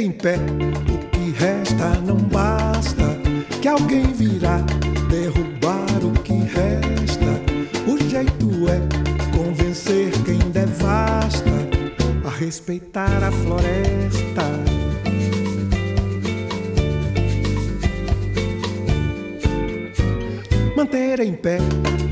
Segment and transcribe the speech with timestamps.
[0.00, 3.18] em pé, o que resta não basta.
[3.60, 4.58] Que alguém virá
[5.10, 7.26] derrubar o que resta.
[7.84, 11.50] O jeito é convencer quem devasta
[12.24, 14.44] a respeitar a floresta.
[20.76, 21.58] Manter em pé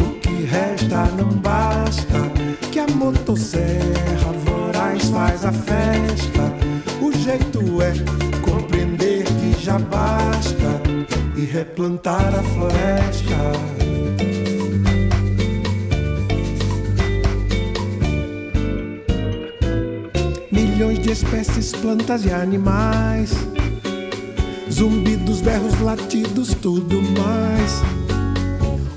[0.01, 2.19] o que resta não basta.
[2.73, 6.56] Que a motosserra voraz faz a festa
[7.27, 7.93] jeito é
[8.49, 10.81] compreender que já basta
[11.37, 13.35] e replantar a floresta.
[20.53, 23.33] Milhões de espécies, plantas e animais.
[24.71, 27.83] Zumbidos, berros, latidos, tudo mais.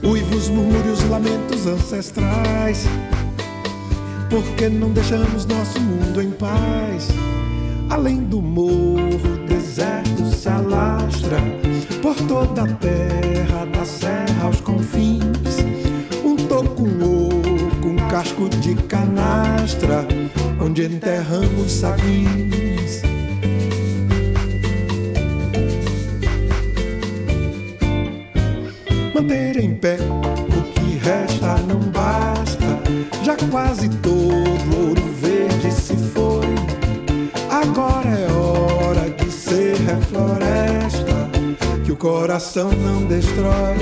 [0.04, 2.86] Uivos, murmúrios, lamentos ancestrais.
[4.30, 7.08] Por que não deixamos nosso mundo em paz?
[7.90, 9.00] Além do morro,
[9.34, 11.38] o deserto se alastra
[12.02, 15.58] por toda a terra, da serra aos confins.
[16.24, 20.06] Um toco, oco, um casco de canastra,
[20.62, 23.02] onde enterramos sabins.
[29.16, 29.98] Manter em pé
[42.00, 43.76] coração não destrói.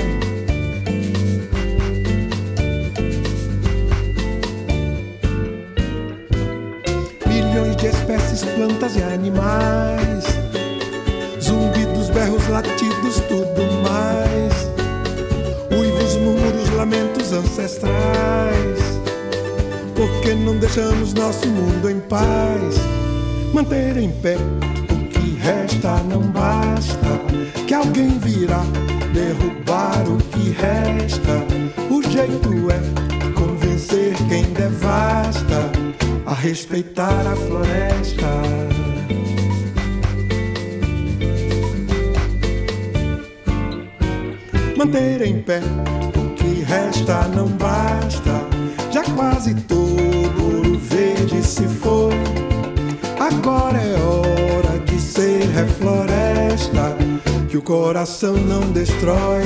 [7.26, 10.24] Milhões de espécies, plantas e animais,
[11.40, 14.68] zumbidos, berros, latidos, tudo mais.
[15.70, 18.78] Uivos, murmúrios, lamentos ancestrais.
[19.94, 22.98] Por que não deixamos nosso mundo em paz?
[23.52, 24.36] manter em pé.
[25.28, 27.20] Que resta não basta,
[27.66, 28.62] que alguém virá
[29.12, 31.44] derrubar o que resta.
[31.90, 35.70] O jeito é convencer quem devasta
[36.24, 38.26] a respeitar a floresta.
[44.78, 45.60] Manter em pé
[46.16, 48.46] o que resta não basta,
[48.90, 52.14] já quase todo ouro verde se foi
[53.20, 54.47] Agora é hora
[54.98, 56.96] de ser refloresta,
[57.48, 59.44] que o coração não destrói.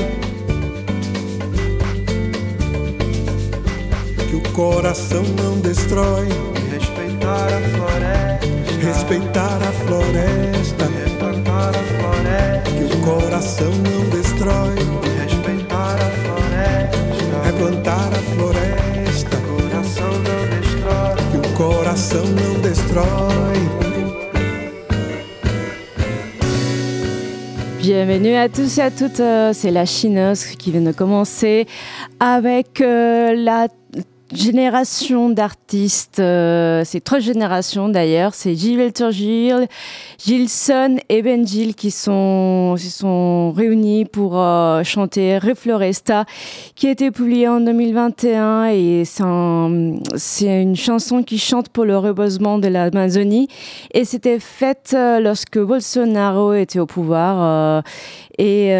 [4.30, 6.26] Que o coração não destrói.
[6.70, 8.46] Respeitar a floresta.
[8.80, 10.86] Respeitar a floresta.
[11.04, 12.70] Replantar a floresta.
[12.70, 14.74] Que o coração não destrói.
[15.22, 17.42] Respeitar a floresta.
[17.44, 19.36] Replantar a floresta.
[19.36, 21.16] Que o coração não destrói.
[21.30, 23.81] Que o coração não destrói.
[27.82, 31.66] Bienvenue à tous et à toutes, euh, c'est la chineuse qui vient de commencer
[32.20, 33.66] avec euh, la
[34.34, 39.68] génération d'artistes, euh, c'est trois générations d'ailleurs, c'est Gilles Gilles,
[40.24, 46.24] Gilson et Ben Gilles qui sont, se sont réunis pour euh, chanter Refloresta
[46.74, 52.58] qui a été publié en 2021 et c'est une chanson qui chante pour le reboisement
[52.58, 53.48] de l'Amazonie.
[53.92, 57.82] Et c'était faite euh, lorsque Bolsonaro était au pouvoir
[58.38, 58.72] et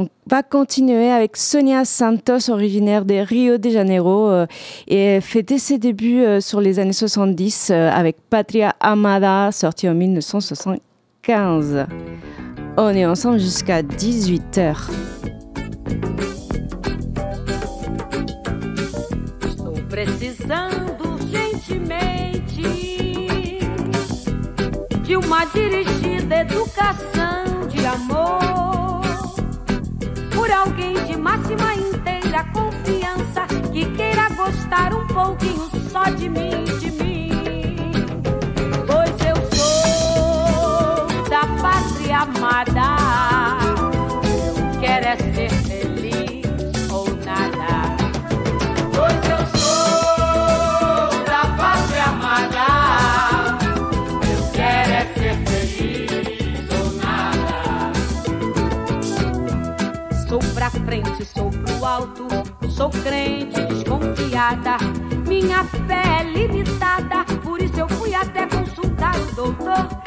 [0.00, 4.46] on va continuer avec Sonia Santos, originaire de Rio de Janeiro, euh,
[4.86, 9.94] et fêter ses débuts euh, sur les années 70 euh, avec Patria Amada, sorti en
[9.94, 11.86] 1975.
[12.76, 14.76] On est ensemble jusqu'à 18h.
[19.90, 22.62] precisando urgentemente
[25.02, 28.49] de uma dirigida educação de amor.
[30.50, 36.90] Por alguém de máxima inteira confiança que queira gostar um pouquinho só de mim, de
[36.90, 37.30] mim.
[38.84, 42.89] Pois eu sou da pátria amada,
[61.84, 62.26] alto,
[62.68, 64.76] sou crente, desconfiada.
[65.26, 69.99] Minha fé é limitada, por isso eu fui até consultar o doutor.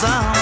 [0.00, 0.35] Tem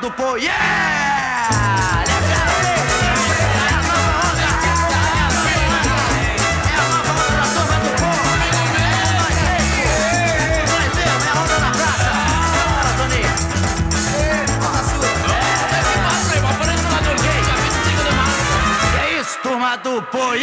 [0.00, 0.80] do pô, yeah!
[19.42, 20.34] Turma do Pô,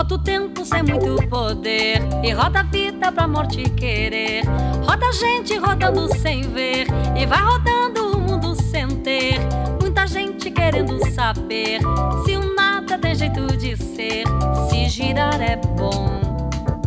[0.00, 4.44] Rota o tempo sem muito poder E roda a vida pra morte querer.
[4.82, 9.38] Roda a gente rodando sem ver E vai rodando o mundo sem ter.
[9.80, 11.80] Muita gente querendo saber
[12.24, 14.24] Se o nada tem jeito de ser.
[14.70, 16.08] Se girar é bom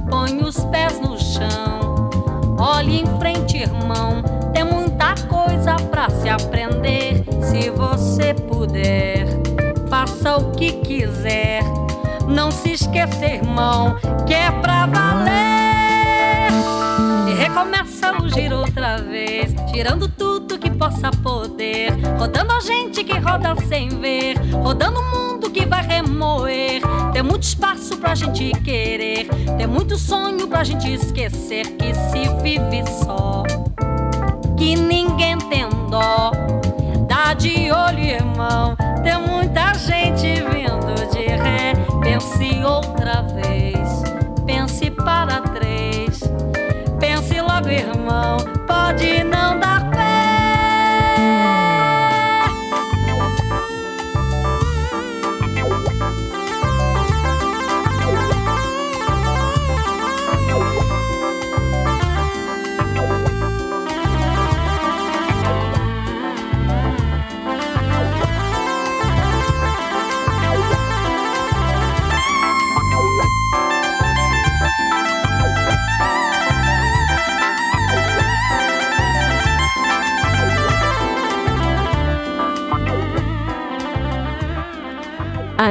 [0.10, 2.10] Põe os pés no chão.
[2.58, 7.03] Olhe em frente, irmão Tem muita coisa pra se aprender.
[7.44, 9.28] Se você puder,
[9.90, 11.62] faça o que quiser.
[12.28, 13.96] Não se esqueça, irmão,
[14.26, 15.44] que é pra valer.
[17.30, 21.92] E recomeça o giro outra vez, tirando tudo que possa poder.
[22.18, 26.82] Rodando a gente que roda sem ver, rodando o mundo que vai remoer.
[27.12, 32.84] Tem muito espaço pra gente querer, tem muito sonho pra gente esquecer que se vive
[33.04, 33.44] só.
[34.58, 36.43] Que ninguém tem dó.
[37.38, 38.76] De olho, irmão.
[39.04, 41.74] Tem muita gente vindo de ré.
[42.02, 44.04] Pense outra vez.
[44.46, 46.20] Pense para três.
[47.00, 48.38] Pense logo, irmão.
[48.68, 49.83] Pode não dar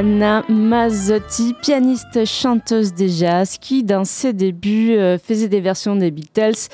[0.03, 6.11] Anna Mazzotti, pianiste chanteuse de jazz qui dans ses débuts euh, faisait des versions des
[6.11, 6.67] Beatles.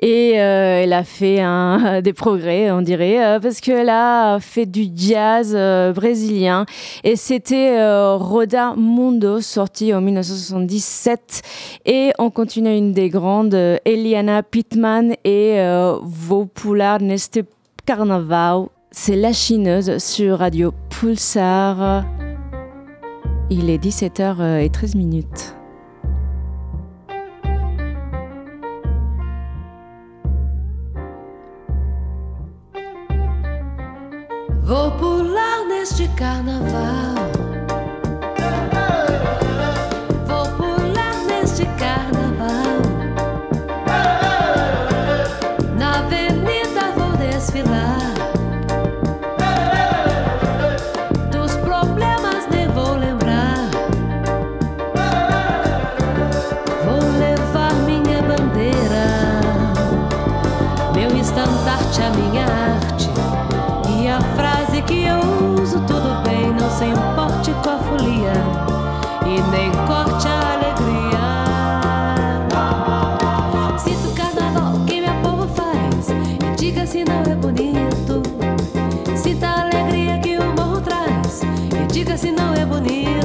[0.00, 1.40] Et euh, elle a fait
[2.02, 5.54] des progrès on dirait euh, parce qu'elle a fait du jazz
[5.94, 6.66] brésilien.
[7.04, 7.78] Et c'était
[8.16, 11.42] Roda Mundo sorti en 1977
[11.86, 13.54] et on continue une des grandes
[13.84, 15.64] Eliana Pittman et
[16.02, 17.42] Vopular Neste
[17.86, 18.64] Carnaval.
[18.90, 22.04] C'est La Chineuse sur Radio Pulsar.
[23.50, 25.54] Il est 17h13 minutes.
[34.62, 37.23] Vou pular neste carnaval.
[82.16, 83.23] Se não é bonito.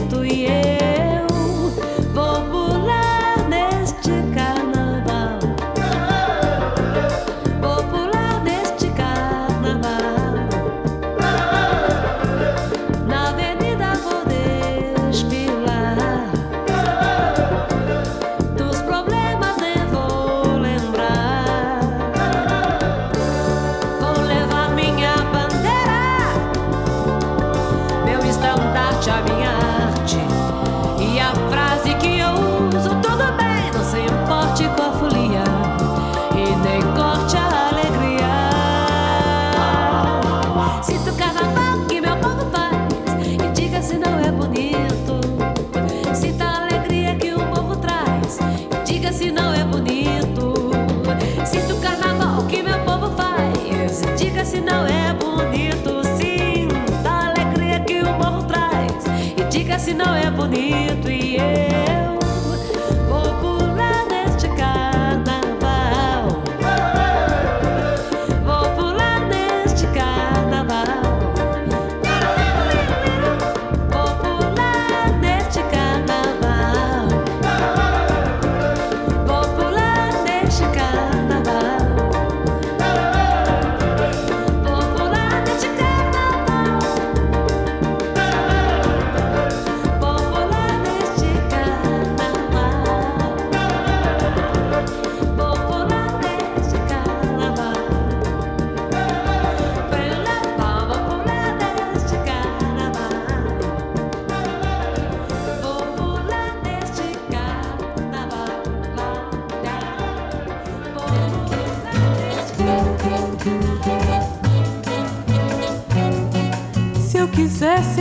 [59.90, 61.79] Se não é bonito E eu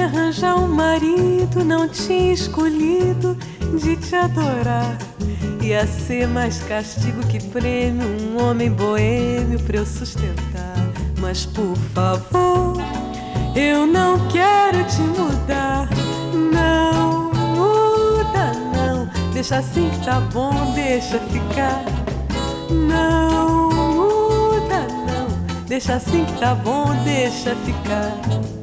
[0.08, 3.36] arranjar um marido, não tinha escolhido
[3.78, 4.96] de te adorar.
[5.62, 10.74] Ia ser mais castigo que prêmio, um homem boêmio pra eu sustentar.
[11.20, 12.74] Mas por favor,
[13.54, 15.88] eu não quero te mudar.
[16.32, 19.10] Não muda, não.
[19.32, 21.84] Deixa assim que tá bom, deixa ficar.
[22.70, 25.64] Não muda, não.
[25.66, 28.57] Deixa assim que tá bom, deixa ficar.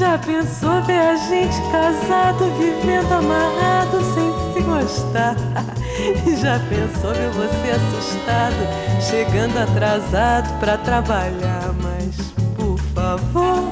[0.00, 5.36] Já pensou ver a gente casado, vivendo amarrado sem se gostar?
[6.40, 11.74] Já pensou ver você assustado, chegando atrasado pra trabalhar?
[11.82, 13.62] Mas por favor,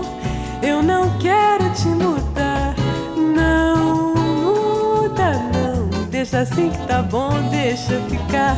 [0.63, 2.75] eu não quero te mudar.
[3.17, 5.89] Não muda, não.
[6.11, 8.55] Deixa assim que tá bom, deixa ficar.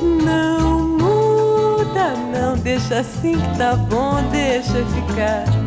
[0.00, 2.56] Não muda, não.
[2.56, 5.59] Deixa assim que tá bom, deixa ficar.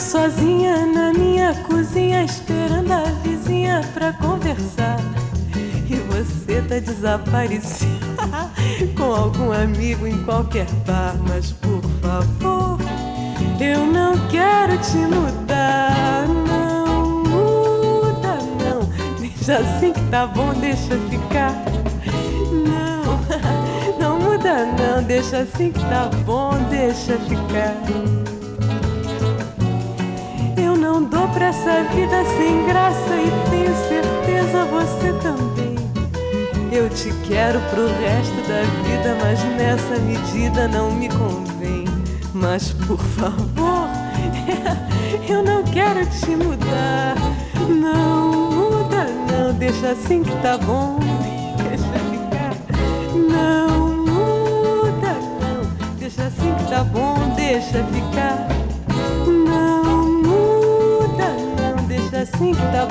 [0.00, 4.96] Eu sozinha na minha cozinha, esperando a vizinha pra conversar.
[5.54, 7.90] E você tá desaparecida
[8.96, 11.14] com algum amigo em qualquer bar.
[11.28, 12.78] Mas por favor,
[13.60, 16.26] eu não quero te mudar.
[16.48, 19.20] Não muda, não.
[19.20, 21.52] Deixa assim que tá bom, deixa ficar.
[22.50, 23.20] Não,
[24.00, 25.02] não muda, não.
[25.02, 28.19] Deixa assim que tá bom, deixa ficar.
[31.00, 35.74] Eu não dou pra essa vida sem graça e tenho certeza você também.
[36.70, 41.86] Eu te quero pro resto da vida, mas nessa medida não me convém.
[42.34, 43.88] Mas por favor,
[45.26, 47.14] eu não quero te mudar.
[47.66, 50.98] Não muda, não, deixa assim que tá bom.
[51.66, 52.54] Deixa ficar.
[53.14, 58.59] Não muda, não, deixa assim que tá bom, deixa ficar.
[62.40, 62.86] muita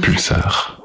[0.00, 0.77] Pulsar.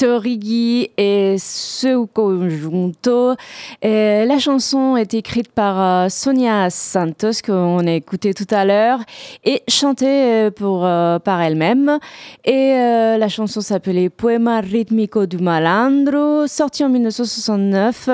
[0.00, 3.34] Cito Rigui et ce conjunto.
[3.82, 9.00] La chanson est écrite par euh, Sonia Santos, qu'on a écouté tout à l'heure,
[9.44, 10.06] et chantée
[10.46, 11.98] euh, pour, euh, par elle-même.
[12.46, 18.08] Et la chanson s'appelait Poema ritmico du malandro, sortie en 1969.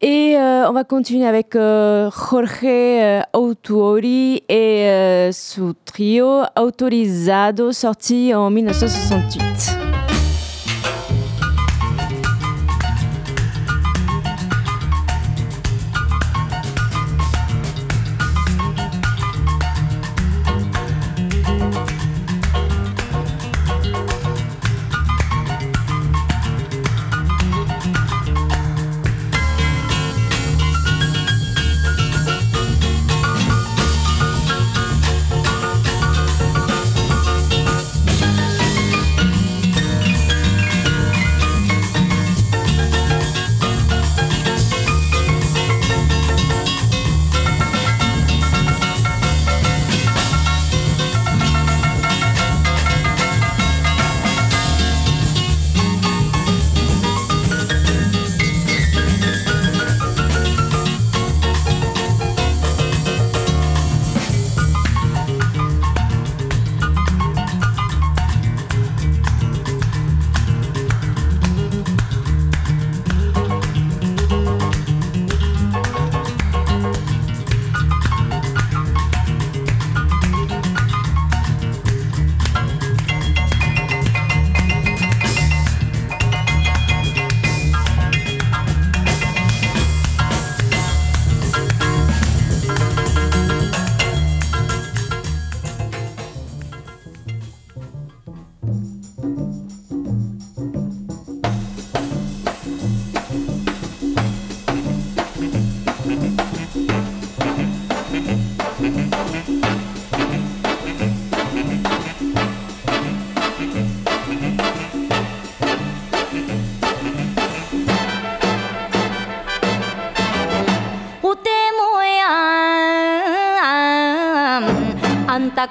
[0.00, 9.83] Et on va continuer avec Jorge Autuori et son trio Autorizado, sorti en 1968.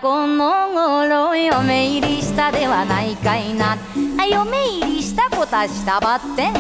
[0.04, 3.78] この頃嫁入りしたではないかいな
[4.30, 6.50] 嫁入りしたこたしたばって。
[6.50, 6.54] ん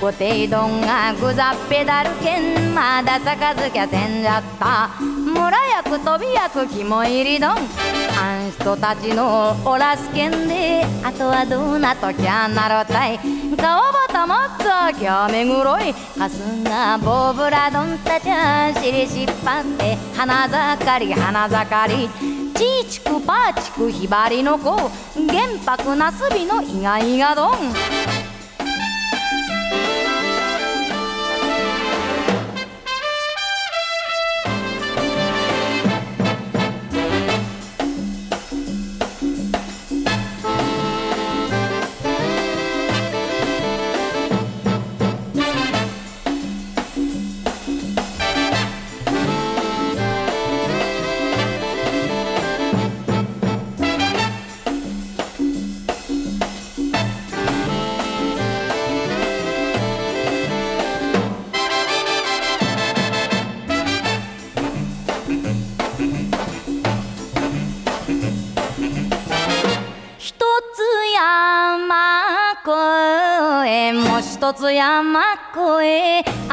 [0.00, 4.90] ごていどんがぐざっぺだるけんまだ杯きゃせんじゃった。
[5.00, 7.50] 村役飛び役肝入りどん。
[7.50, 13.20] あん人たちのおらすけんであとはどうなときゃなろたい。
[13.56, 15.94] 川端松はきゃめぐろい。
[15.94, 22.33] かすがボブラドンたちゃ尻しっぱって花盛り花盛り。
[22.54, 24.76] ちいちくぱーちくひばりの子
[25.16, 28.23] 玄白なすびの意外がどん。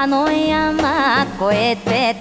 [0.01, 2.15] あの山越えて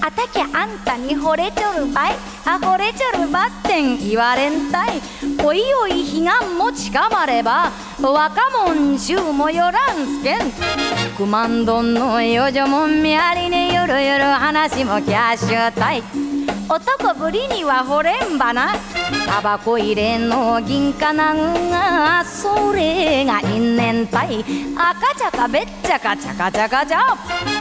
[0.00, 2.14] あたきゃあんたに惚れちょるばい。
[2.44, 5.00] あ惚れちょるばってん言われんたい。
[5.44, 7.72] おいおい彼岸も近まれば。
[8.00, 10.38] 若者衆もよらんすけん。
[11.18, 16.04] 九万ドンのよ女もんみやりによるよる話もキャッシュたい。
[16.68, 18.72] 男ぶりには惚れんばな。
[19.26, 24.44] タバコ入れの銀貨なんがそれが因縁たい
[24.76, 27.55] 赤ちゃかべっちゃかちゃかちゃかちゃ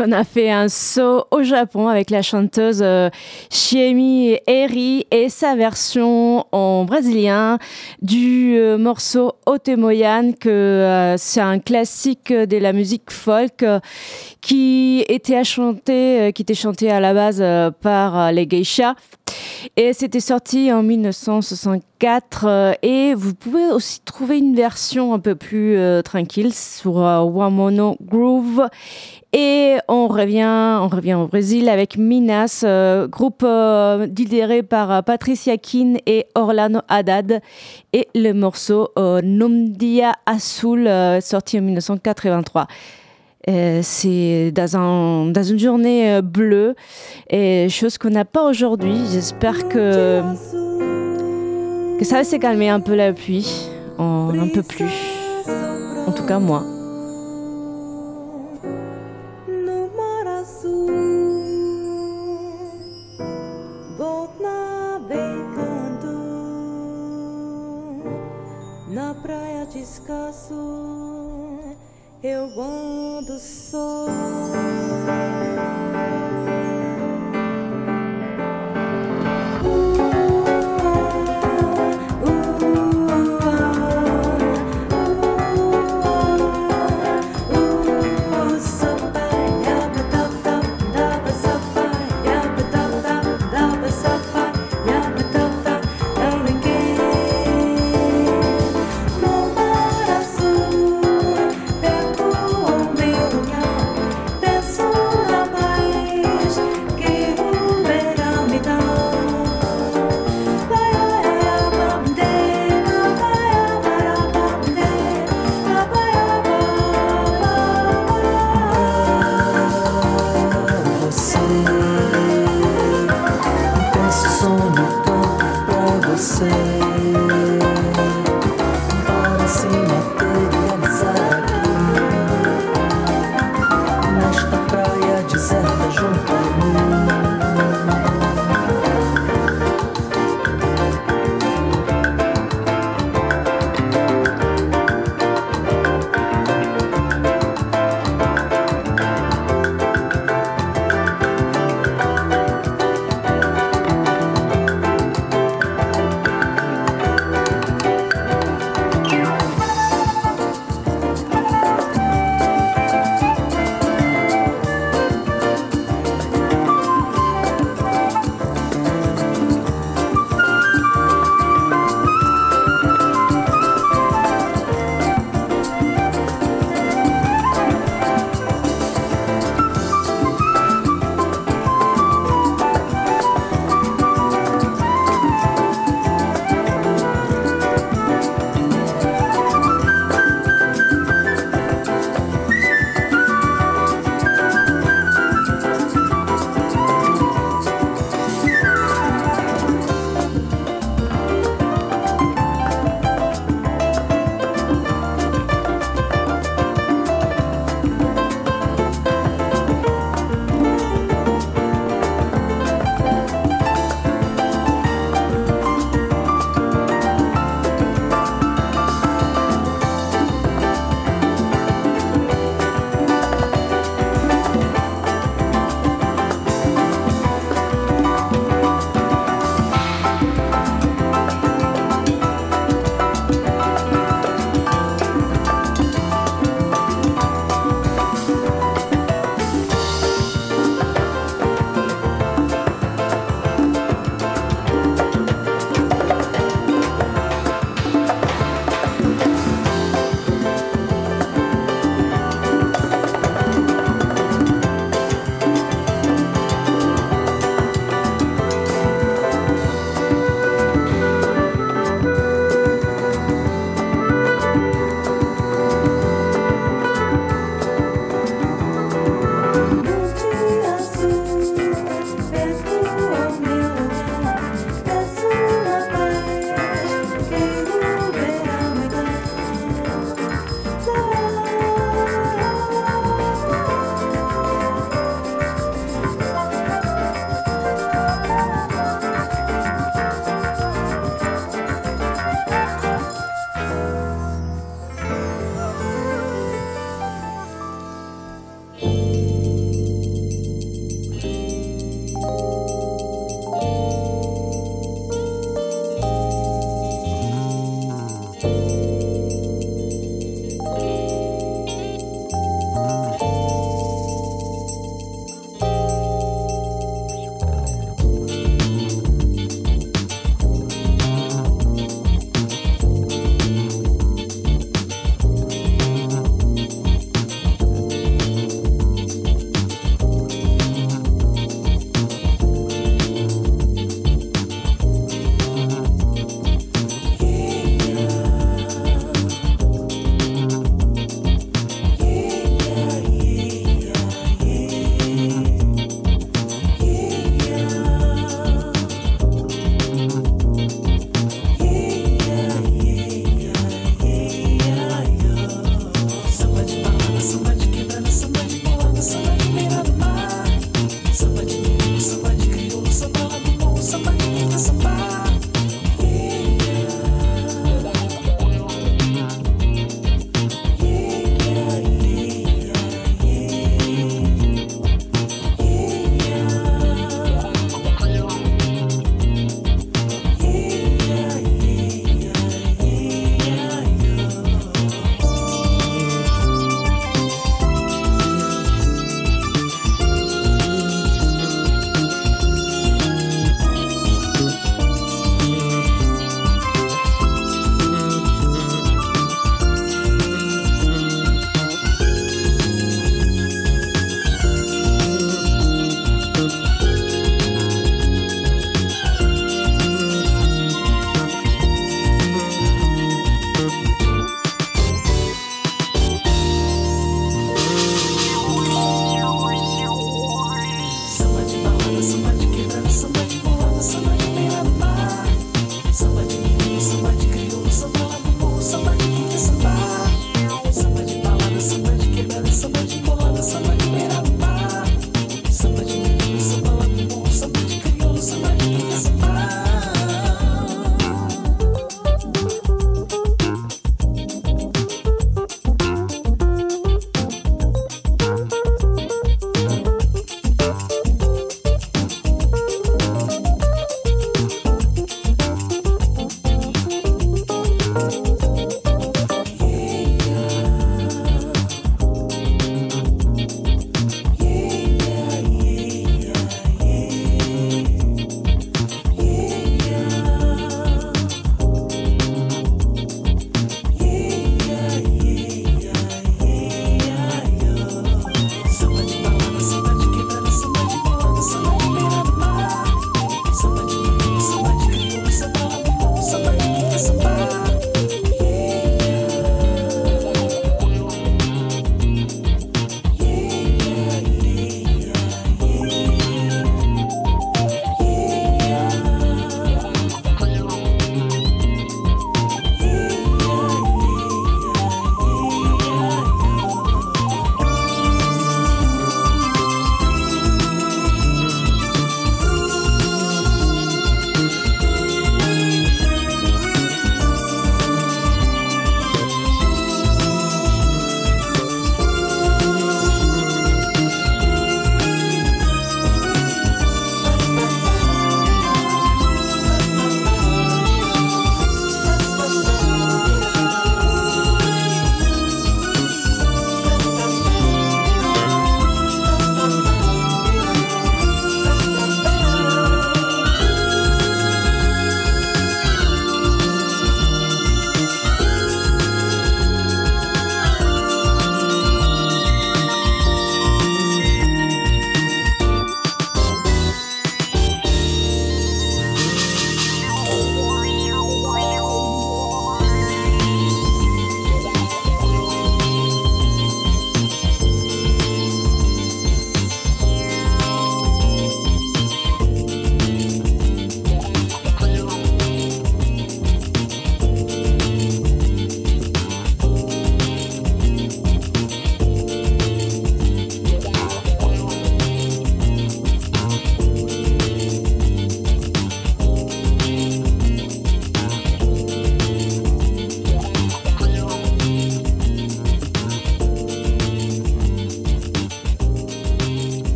[0.00, 3.10] on a fait un saut au Japon avec la chanteuse euh,
[3.50, 7.58] Shiemi Eri et sa version en brésilien
[8.00, 13.80] du euh, morceau Otemoyan, que euh, c'est un classique de la musique folk euh,
[14.40, 15.40] qui était
[15.88, 18.94] euh, qui était chanté à la base euh, par euh, les geishas.
[19.76, 25.34] Et c'était sorti en 1964 euh, et vous pouvez aussi trouver une version un peu
[25.34, 28.68] plus euh, tranquille sur euh, Wamono Groove.
[29.32, 34.08] Et on revient, on revient au Brésil avec Minas, euh, groupe euh,
[34.68, 37.40] par euh, Patricia Kin et Orlando Haddad.
[37.92, 40.90] Et le morceau euh, Numdia Azul,
[41.20, 42.66] sorti en 1983.
[43.48, 46.74] Euh, c'est dans, un, dans une journée bleue,
[47.30, 48.96] et chose qu'on n'a pas aujourd'hui.
[49.10, 50.20] J'espère que,
[51.98, 54.92] que ça va se calmer un peu la pluie, en, un peu plus.
[56.06, 56.79] En tout cas, moi.
[72.22, 74.49] Eu ando só.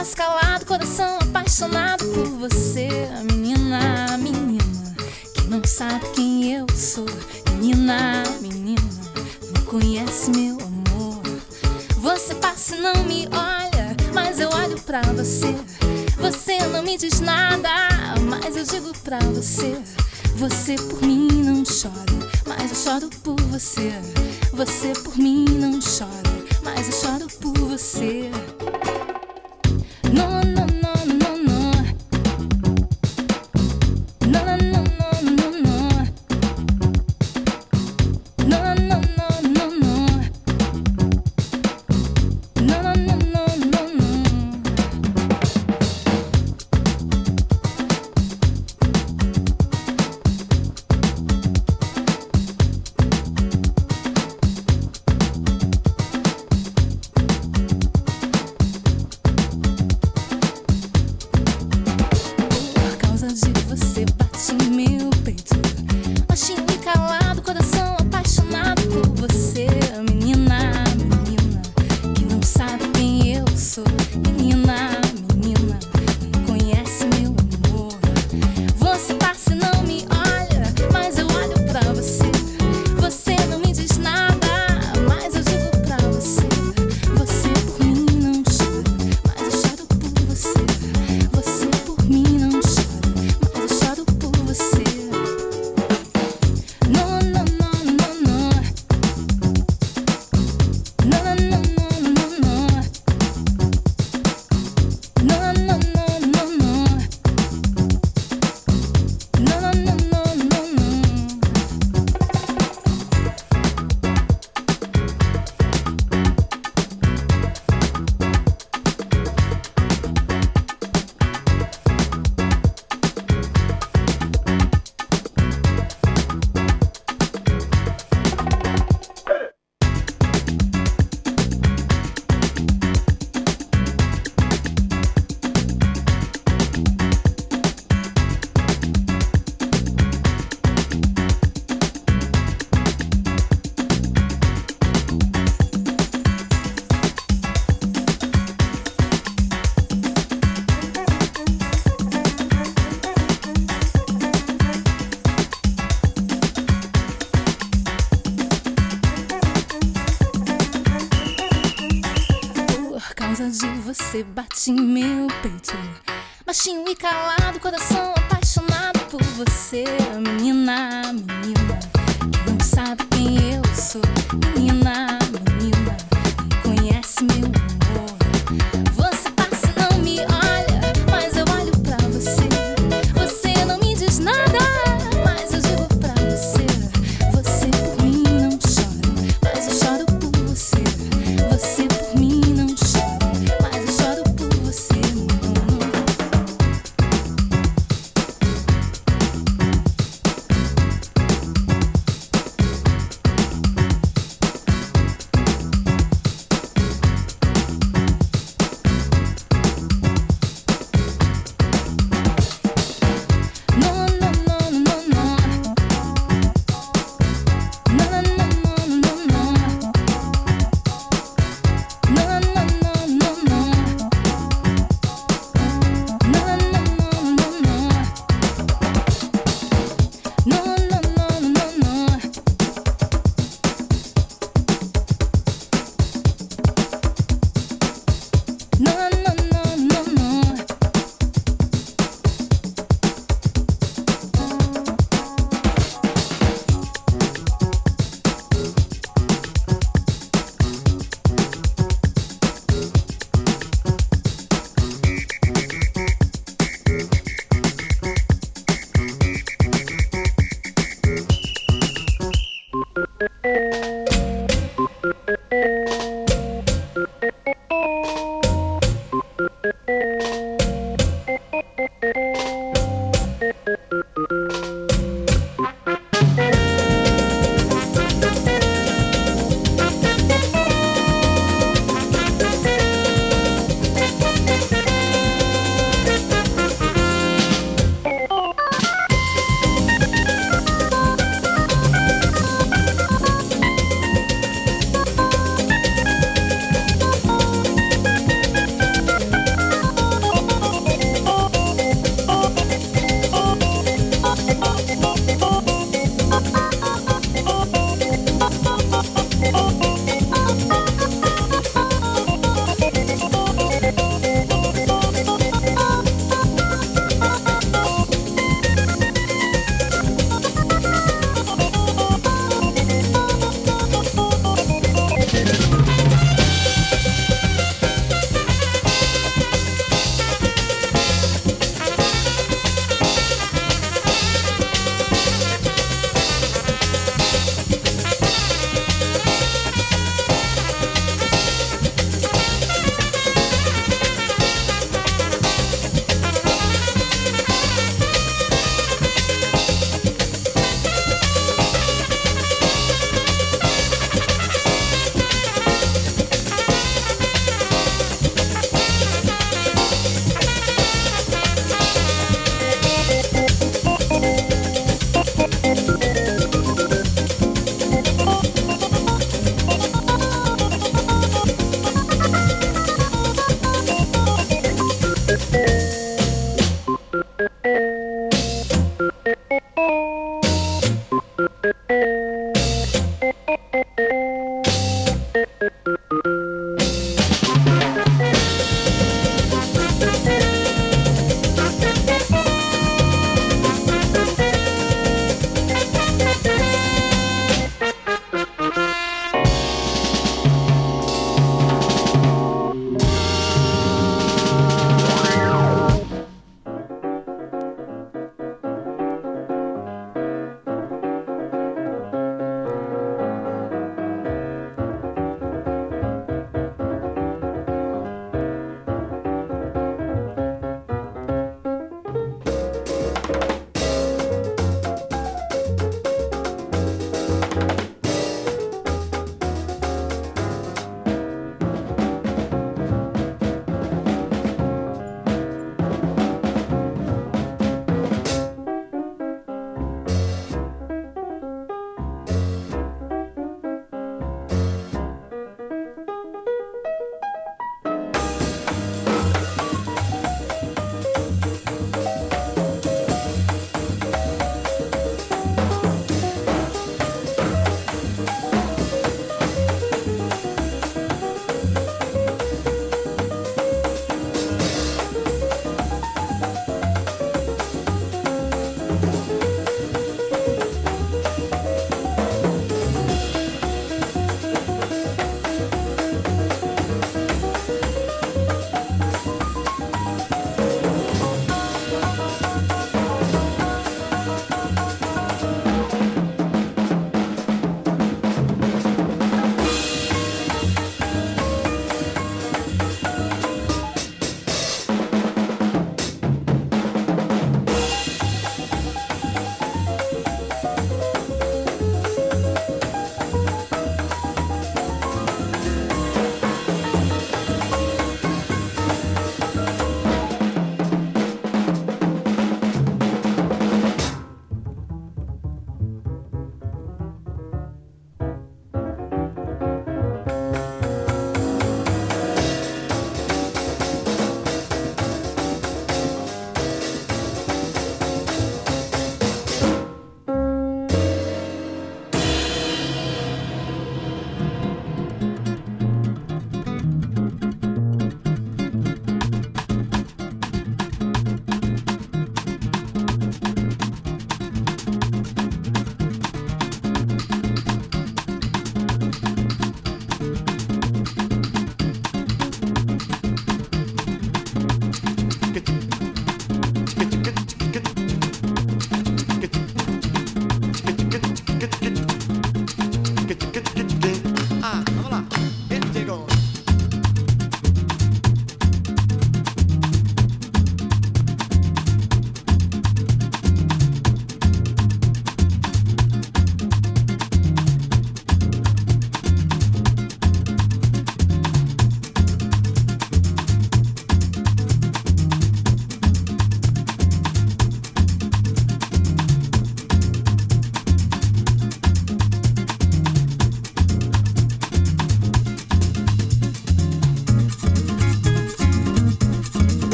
[0.00, 2.88] quase calado, coração apaixonado por você,
[3.30, 4.64] menina, menina,
[5.34, 7.04] que não sabe quem eu sou,
[7.50, 8.80] menina, menina,
[9.54, 11.20] não conhece meu amor.
[11.98, 15.54] Você passa e não me olha, mas eu olho pra você.
[16.18, 17.68] Você não me diz nada,
[18.22, 19.76] mas eu digo pra você.
[20.36, 23.92] Você por mim não chora, mas eu choro por você.
[24.54, 28.30] Você por mim não chora, mas eu choro por você.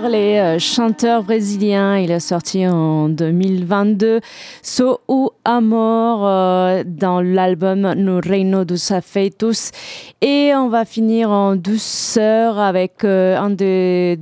[0.00, 4.20] Berle, euh, chanteur brésilien, il a sorti en 2022
[4.62, 9.72] So ou Amor euh, dans l'album No Reino dos Afeitos.
[10.20, 14.18] Et on va finir en douceur avec euh, un des,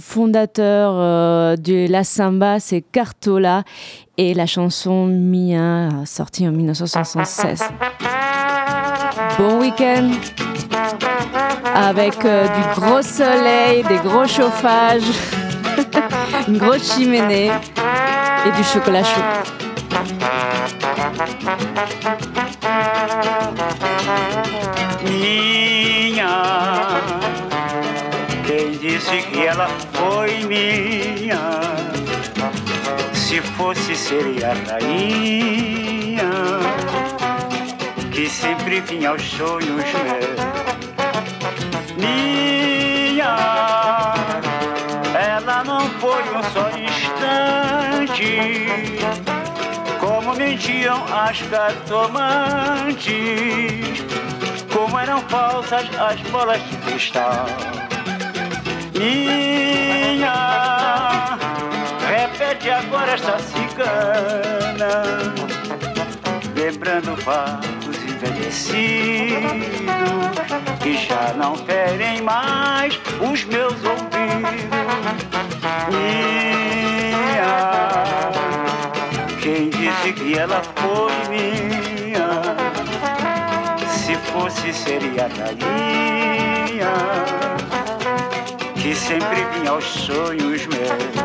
[0.00, 3.62] fondateurs de la samba, c'est Cartola,
[4.16, 7.62] et la chanson Mia, sortie en 1976.
[9.38, 10.10] Bon week-end
[11.88, 15.02] avec euh, du gros soleil, des gros chauffages,
[16.48, 17.50] une grosse chiménée
[18.46, 19.22] et du chocolat chaud.
[25.04, 26.36] Minha,
[28.46, 31.60] quem disse que ela foi minha?
[33.14, 36.30] Se fosse seria a rainha
[38.12, 40.79] que sempre vinha aos sonhos meus
[42.00, 43.36] minha.
[45.14, 48.38] Ela não foi um só instante,
[50.00, 53.10] como mentiam as cartomantes,
[54.72, 57.46] como eram falsas as bolas de cristal.
[58.94, 60.28] Minha,
[62.08, 65.02] repete agora esta cigana,
[66.54, 67.79] lembrando fatos
[68.20, 69.40] envelhecidos
[70.82, 74.60] que já não ferem mais os meus ouvidos.
[75.88, 77.50] Minha,
[79.40, 82.42] quem disse que ela foi minha?
[83.88, 86.92] Se fosse, seria rainha,
[88.74, 91.20] que sempre vinha aos sonhos meus.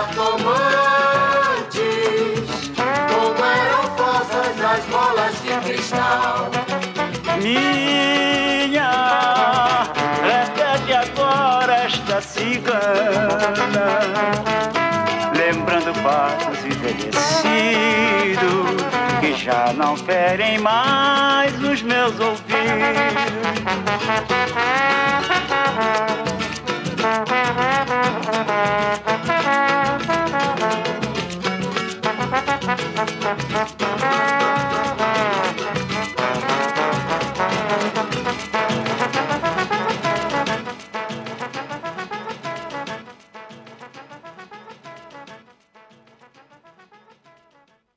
[0.00, 0.40] Cartomantes,
[2.74, 6.50] como eram falsas as bolas de cristal.
[7.42, 8.92] Minha,
[10.22, 13.88] repete agora esta cigana,
[15.36, 17.20] lembrando fatos envelhecidos
[19.20, 22.50] que já não ferem mais os meus ouvidos.